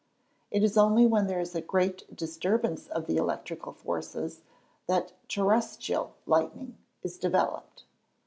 It 0.49 0.63
is 0.63 0.79
only 0.79 1.05
when 1.05 1.27
there 1.27 1.39
is 1.39 1.53
a 1.53 1.61
great 1.61 2.15
disturbance 2.15 2.87
of 2.87 3.05
the 3.05 3.17
electrical 3.17 3.71
forces, 3.71 4.41
that 4.87 5.13
terrestrial 5.29 6.15
lightning 6.25 6.79
is 7.03 7.19
developed. 7.19 7.83